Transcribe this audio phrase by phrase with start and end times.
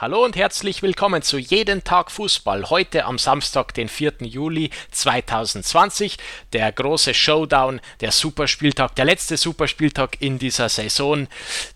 [0.00, 2.70] Hallo und herzlich willkommen zu Jeden Tag Fußball.
[2.70, 4.12] Heute am Samstag, den 4.
[4.20, 6.18] Juli 2020.
[6.52, 11.26] Der große Showdown, der Superspieltag, der letzte Superspieltag in dieser Saison.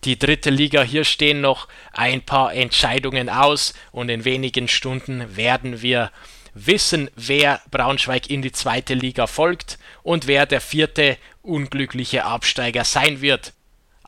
[0.05, 5.83] Die dritte Liga, hier stehen noch ein paar Entscheidungen aus und in wenigen Stunden werden
[5.83, 6.13] wir
[6.55, 13.21] wissen, wer Braunschweig in die zweite Liga folgt und wer der vierte unglückliche Absteiger sein
[13.21, 13.53] wird.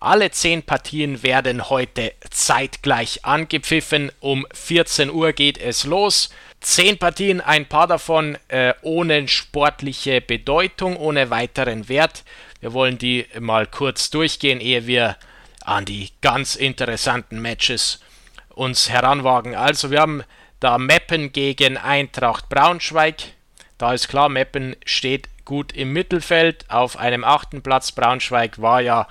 [0.01, 4.13] Alle zehn Partien werden heute zeitgleich angepfiffen.
[4.21, 6.31] Um 14 Uhr geht es los.
[6.61, 12.25] Zehn Partien, ein paar davon äh, ohne sportliche Bedeutung, ohne weiteren Wert.
[12.61, 15.17] Wir wollen die mal kurz durchgehen, ehe wir
[15.65, 18.01] an die ganz interessanten Matches
[18.49, 19.55] uns heranwagen.
[19.55, 20.23] Also wir haben
[20.61, 23.17] da Meppen gegen Eintracht Braunschweig.
[23.79, 27.93] Da ist klar, Meppen steht gut im Mittelfeld auf einem achten Platz.
[27.93, 29.09] Braunschweig war ja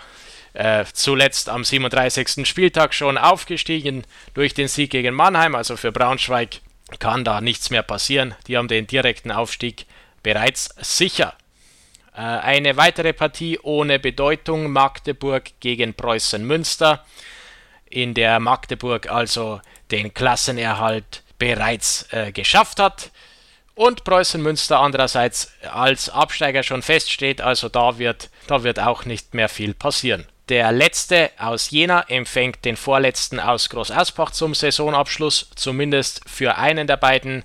[0.53, 2.47] äh, zuletzt am 37.
[2.47, 4.03] Spieltag schon aufgestiegen
[4.33, 5.55] durch den Sieg gegen Mannheim.
[5.55, 6.61] Also für Braunschweig
[6.99, 8.35] kann da nichts mehr passieren.
[8.47, 9.85] Die haben den direkten Aufstieg
[10.21, 11.33] bereits sicher.
[12.15, 17.03] Äh, eine weitere Partie ohne Bedeutung: Magdeburg gegen Preußen Münster,
[17.89, 23.11] in der Magdeburg also den Klassenerhalt bereits äh, geschafft hat.
[23.75, 29.33] Und Preußen Münster andererseits als Absteiger schon feststeht, also da wird, da wird auch nicht
[29.33, 30.27] mehr viel passieren.
[30.49, 36.85] Der letzte aus Jena empfängt den vorletzten aus Groß Asbach zum Saisonabschluss, zumindest für einen
[36.85, 37.43] der beiden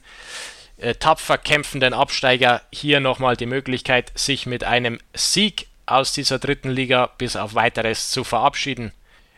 [0.79, 6.71] äh, tapfer kämpfenden Absteiger hier nochmal die Möglichkeit, sich mit einem Sieg aus dieser dritten
[6.71, 8.93] Liga bis auf weiteres zu verabschieden.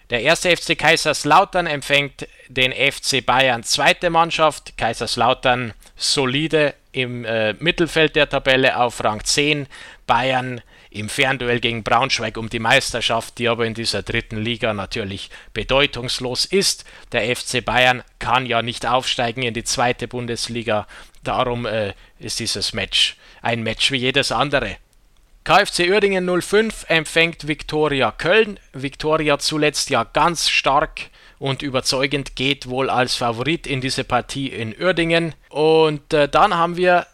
[0.09, 4.77] Der erste FC Kaiserslautern empfängt den FC Bayern zweite Mannschaft.
[4.77, 9.69] Kaiserslautern solide im äh, Mittelfeld der Tabelle auf Rang 10.
[10.07, 15.31] Bayern im Fernduell gegen Braunschweig um die Meisterschaft, die aber in dieser dritten Liga natürlich
[15.55, 16.85] bedeutungslos ist.
[17.13, 20.87] Der FC Bayern kann ja nicht aufsteigen in die zweite Bundesliga.
[21.23, 24.77] Darum äh, ist dieses Match ein Match wie jedes andere.
[25.45, 28.61] KfC Uerdingen 05 empfängt Viktoria Köln.
[28.73, 31.09] Viktoria zuletzt ja ganz stark
[31.39, 35.35] und überzeugend geht wohl als Favorit in diese Partie in Uerdingen.
[35.49, 37.07] Und äh, dann haben wir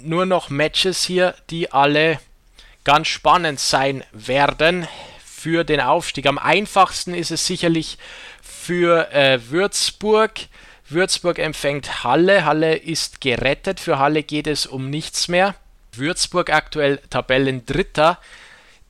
[0.00, 2.18] nur noch Matches hier, die alle
[2.84, 4.88] ganz spannend sein werden
[5.24, 6.26] für den Aufstieg.
[6.26, 7.98] Am einfachsten ist es sicherlich
[8.42, 10.32] für äh, Würzburg.
[10.88, 12.44] Würzburg empfängt Halle.
[12.44, 13.80] Halle ist gerettet.
[13.80, 15.54] Für Halle geht es um nichts mehr.
[15.94, 18.18] Würzburg aktuell Tabellendritter.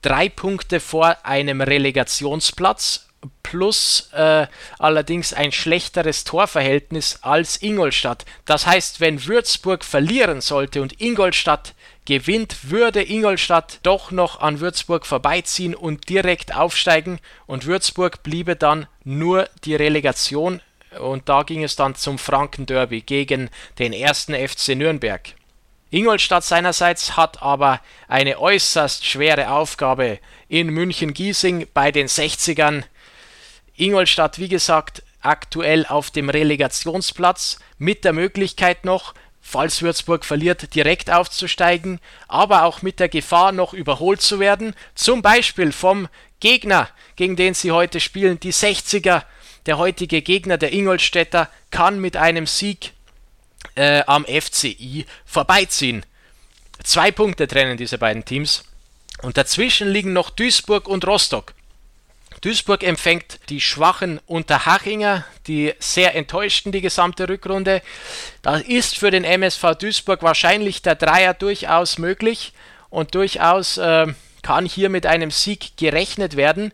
[0.02, 3.08] Drei Punkte vor einem Relegationsplatz
[3.42, 4.46] plus äh,
[4.78, 8.24] allerdings ein schlechteres Torverhältnis als Ingolstadt.
[8.44, 11.74] Das heißt, wenn Würzburg verlieren sollte und Ingolstadt
[12.04, 18.86] gewinnt, würde Ingolstadt doch noch an Würzburg vorbeiziehen und direkt aufsteigen und Würzburg bliebe dann
[19.04, 20.60] nur die Relegation
[20.98, 25.22] und da ging es dann zum Franken-Derby gegen den ersten FC Nürnberg.
[25.90, 30.18] Ingolstadt seinerseits hat aber eine äußerst schwere Aufgabe
[30.48, 32.84] in München-Giesing bei den 60ern.
[33.76, 41.10] Ingolstadt, wie gesagt, aktuell auf dem Relegationsplatz mit der Möglichkeit noch, falls Würzburg verliert, direkt
[41.10, 46.08] aufzusteigen, aber auch mit der Gefahr, noch überholt zu werden, zum Beispiel vom
[46.40, 49.24] Gegner, gegen den sie heute spielen, die 60er.
[49.66, 52.92] Der heutige Gegner, der Ingolstädter, kann mit einem Sieg
[53.74, 56.04] äh, am FCI vorbeiziehen.
[56.82, 58.64] Zwei Punkte trennen diese beiden Teams.
[59.22, 61.54] Und dazwischen liegen noch Duisburg und Rostock.
[62.42, 67.82] Duisburg empfängt die schwachen Unterhachinger, die sehr enttäuschten die gesamte Rückrunde.
[68.42, 72.52] Da ist für den MSV Duisburg wahrscheinlich der Dreier durchaus möglich
[72.90, 74.08] und durchaus äh,
[74.42, 76.72] kann hier mit einem Sieg gerechnet werden.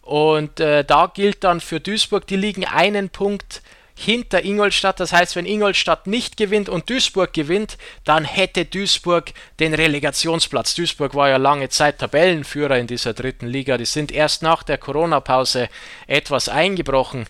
[0.00, 3.60] Und äh, da gilt dann für Duisburg, die liegen einen Punkt
[3.96, 5.00] hinter Ingolstadt.
[5.00, 10.74] Das heißt, wenn Ingolstadt nicht gewinnt und Duisburg gewinnt, dann hätte Duisburg den Relegationsplatz.
[10.74, 13.78] Duisburg war ja lange Zeit Tabellenführer in dieser dritten Liga.
[13.78, 15.68] Die sind erst nach der Corona-Pause
[16.06, 17.26] etwas eingebrochen,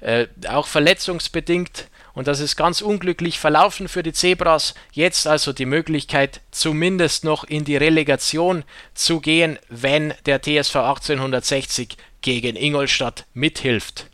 [0.00, 1.88] äh, auch verletzungsbedingt.
[2.14, 4.74] Und das ist ganz unglücklich verlaufen für die Zebras.
[4.92, 8.62] Jetzt also die Möglichkeit, zumindest noch in die Relegation
[8.94, 14.06] zu gehen, wenn der TSV 1860 gegen Ingolstadt mithilft.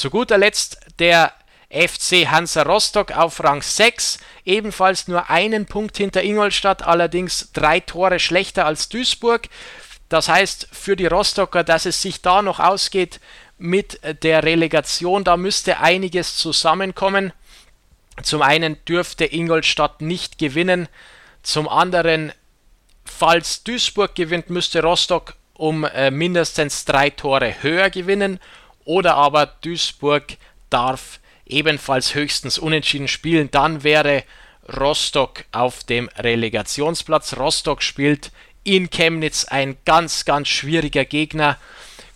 [0.00, 1.30] Zu guter Letzt der
[1.68, 8.18] FC Hansa Rostock auf Rang 6, ebenfalls nur einen Punkt hinter Ingolstadt, allerdings drei Tore
[8.18, 9.50] schlechter als Duisburg.
[10.08, 13.20] Das heißt für die Rostocker, dass es sich da noch ausgeht
[13.58, 17.34] mit der Relegation, da müsste einiges zusammenkommen.
[18.22, 20.88] Zum einen dürfte Ingolstadt nicht gewinnen,
[21.42, 22.32] zum anderen,
[23.04, 28.40] falls Duisburg gewinnt, müsste Rostock um äh, mindestens drei Tore höher gewinnen
[28.90, 30.36] oder aber Duisburg
[30.68, 33.48] darf ebenfalls höchstens unentschieden spielen.
[33.52, 34.24] Dann wäre
[34.80, 37.36] Rostock auf dem Relegationsplatz.
[37.36, 38.32] Rostock spielt
[38.64, 41.56] in Chemnitz ein ganz, ganz schwieriger Gegner.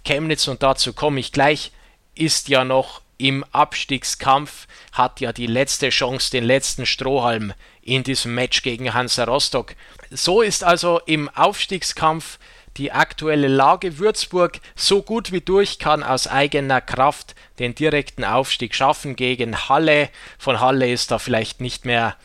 [0.04, 1.70] Chemnitz, und dazu komme ich gleich,
[2.16, 8.34] ist ja noch im Abstiegskampf, hat ja die letzte Chance, den letzten Strohhalm in diesem
[8.34, 9.76] Match gegen Hansa Rostock.
[10.10, 12.40] So ist also im Aufstiegskampf
[12.76, 13.98] die aktuelle Lage.
[13.98, 20.10] Würzburg so gut wie durch kann aus eigener Kraft den direkten Aufstieg schaffen gegen Halle.
[20.38, 22.16] Von Halle ist da vielleicht nicht mehr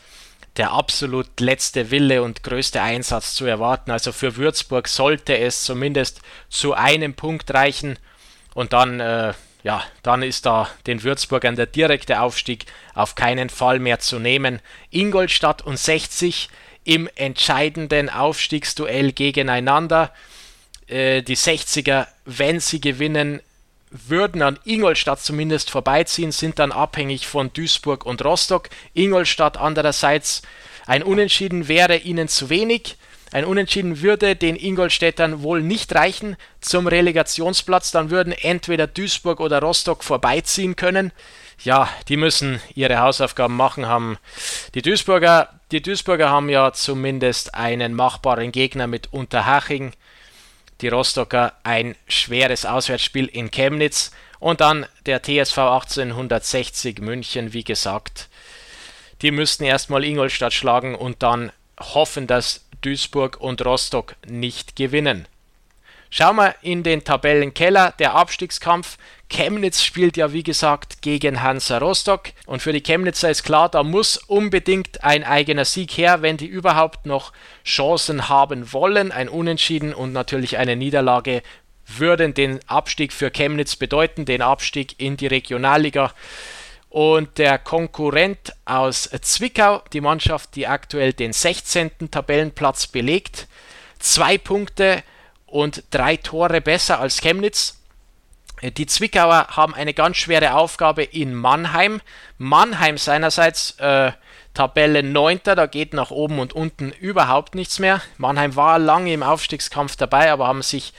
[0.57, 3.91] der absolut letzte Wille und größte Einsatz zu erwarten.
[3.91, 7.97] Also für Würzburg sollte es zumindest zu einem Punkt reichen
[8.53, 13.79] und dann, äh, ja, dann ist da den Würzburgern der direkte Aufstieg auf keinen Fall
[13.79, 14.59] mehr zu nehmen.
[14.89, 16.49] Ingolstadt und 60
[16.83, 20.11] im entscheidenden Aufstiegsduell gegeneinander.
[20.89, 23.41] Äh, die 60er, wenn sie gewinnen,
[23.91, 28.69] würden an Ingolstadt zumindest vorbeiziehen, sind dann abhängig von Duisburg und Rostock.
[28.94, 30.41] Ingolstadt andererseits
[30.86, 32.97] ein Unentschieden wäre ihnen zu wenig.
[33.31, 37.92] Ein Unentschieden würde den Ingolstädtern wohl nicht reichen zum Relegationsplatz.
[37.92, 41.12] Dann würden entweder Duisburg oder Rostock vorbeiziehen können.
[41.63, 43.85] Ja, die müssen ihre Hausaufgaben machen.
[43.85, 44.18] Haben
[44.74, 49.94] die Duisburger, die Duisburger haben ja zumindest einen machbaren Gegner mit Unterhaching
[50.81, 58.29] die Rostocker ein schweres Auswärtsspiel in Chemnitz und dann der TSV 1860 München, wie gesagt.
[59.21, 65.27] Die müssten erstmal Ingolstadt schlagen und dann hoffen, dass Duisburg und Rostock nicht gewinnen.
[66.09, 67.94] Schauen wir in den Tabellenkeller.
[68.00, 68.97] Der Abstiegskampf
[69.29, 73.83] Chemnitz spielt ja wie gesagt gegen Hansa Rostock und für die Chemnitzer ist klar, da
[73.83, 77.31] muss unbedingt ein eigener Sieg her, wenn die überhaupt noch
[77.63, 79.11] Chancen haben wollen.
[79.11, 81.44] Ein Unentschieden und natürlich eine Niederlage
[81.85, 86.11] würden den Abstieg für Chemnitz bedeuten, den Abstieg in die Regionalliga.
[86.89, 92.09] Und der Konkurrent aus Zwickau, die Mannschaft, die aktuell den 16.
[92.09, 93.47] Tabellenplatz belegt,
[94.00, 95.03] zwei Punkte
[95.51, 97.79] und drei Tore besser als Chemnitz.
[98.61, 102.01] Die Zwickauer haben eine ganz schwere Aufgabe in Mannheim.
[102.37, 104.11] Mannheim seinerseits äh,
[104.53, 105.39] Tabelle 9.
[105.43, 108.01] Da geht nach oben und unten überhaupt nichts mehr.
[108.17, 110.93] Mannheim war lange im Aufstiegskampf dabei, aber haben sich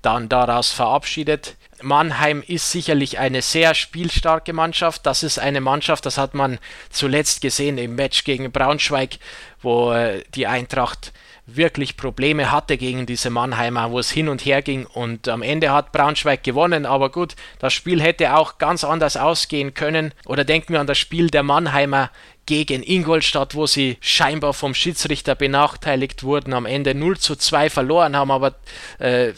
[0.00, 1.56] dann daraus verabschiedet.
[1.82, 5.04] Mannheim ist sicherlich eine sehr spielstarke Mannschaft.
[5.04, 6.58] Das ist eine Mannschaft, das hat man
[6.90, 9.18] zuletzt gesehen im Match gegen Braunschweig,
[9.60, 11.12] wo äh, die Eintracht
[11.56, 15.70] wirklich Probleme hatte gegen diese Mannheimer, wo es hin und her ging und am Ende
[15.70, 20.12] hat Braunschweig gewonnen, aber gut, das Spiel hätte auch ganz anders ausgehen können.
[20.26, 22.10] Oder denken wir an das Spiel der Mannheimer
[22.46, 28.16] gegen Ingolstadt, wo sie scheinbar vom Schiedsrichter benachteiligt wurden, am Ende 0 zu 2 verloren
[28.16, 28.54] haben, aber
[28.98, 29.32] äh,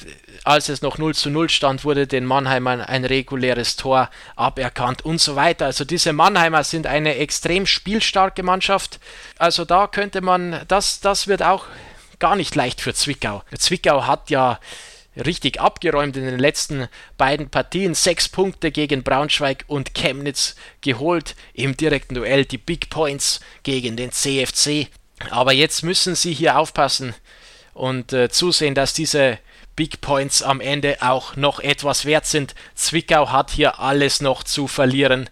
[0.44, 5.20] als es noch 0 zu 0 stand, wurde den Mannheimern ein reguläres Tor aberkannt und
[5.20, 5.66] so weiter.
[5.66, 9.00] Also diese Mannheimer sind eine extrem spielstarke Mannschaft.
[9.38, 11.66] Also da könnte man, das, das wird auch
[12.18, 13.42] gar nicht leicht für Zwickau.
[13.58, 14.58] Zwickau hat ja
[15.16, 17.94] richtig abgeräumt in den letzten beiden Partien.
[17.94, 22.44] Sechs Punkte gegen Braunschweig und Chemnitz geholt im direkten Duell.
[22.44, 24.88] Die Big Points gegen den CFC.
[25.30, 27.14] Aber jetzt müssen sie hier aufpassen
[27.72, 29.38] und äh, zusehen, dass diese
[29.76, 32.54] Big Points am Ende auch noch etwas wert sind.
[32.74, 35.30] Zwickau hat hier alles noch zu verlieren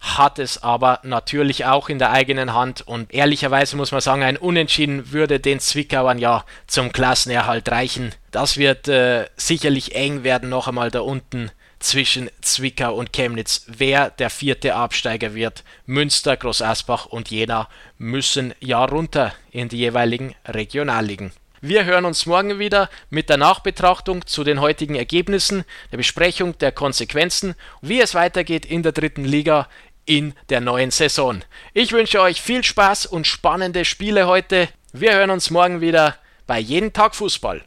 [0.00, 4.36] hat es aber natürlich auch in der eigenen Hand und ehrlicherweise muss man sagen, ein
[4.36, 8.14] Unentschieden würde den Zwickauern ja zum Klassenerhalt reichen.
[8.30, 11.50] Das wird äh, sicherlich eng werden, noch einmal da unten
[11.80, 15.64] zwischen Zwickau und Chemnitz, wer der vierte Absteiger wird.
[15.86, 21.32] Münster, Groß Asbach und Jena müssen ja runter in die jeweiligen Regionalligen.
[21.60, 26.70] Wir hören uns morgen wieder mit der Nachbetrachtung zu den heutigen Ergebnissen, der Besprechung der
[26.70, 29.66] Konsequenzen, wie es weitergeht in der dritten Liga
[30.08, 31.44] in der neuen Saison.
[31.74, 34.68] Ich wünsche euch viel Spaß und spannende Spiele heute.
[34.92, 37.62] Wir hören uns morgen wieder bei Jeden Tag Fußball.